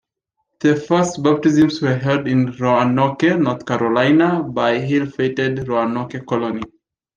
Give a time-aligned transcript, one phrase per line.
[0.61, 6.63] The first baptisms were held in Roanoke, North Carolina, by the ill-fated Roanoke colony.